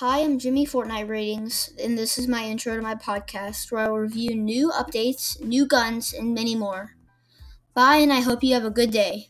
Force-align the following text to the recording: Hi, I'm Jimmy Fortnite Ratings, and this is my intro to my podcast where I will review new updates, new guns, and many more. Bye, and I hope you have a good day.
Hi, 0.00 0.20
I'm 0.20 0.38
Jimmy 0.38 0.64
Fortnite 0.64 1.08
Ratings, 1.08 1.70
and 1.82 1.98
this 1.98 2.18
is 2.18 2.28
my 2.28 2.44
intro 2.44 2.76
to 2.76 2.80
my 2.80 2.94
podcast 2.94 3.72
where 3.72 3.80
I 3.80 3.88
will 3.88 3.98
review 3.98 4.32
new 4.32 4.70
updates, 4.70 5.42
new 5.42 5.66
guns, 5.66 6.12
and 6.12 6.32
many 6.32 6.54
more. 6.54 6.94
Bye, 7.74 7.96
and 7.96 8.12
I 8.12 8.20
hope 8.20 8.44
you 8.44 8.54
have 8.54 8.64
a 8.64 8.70
good 8.70 8.92
day. 8.92 9.28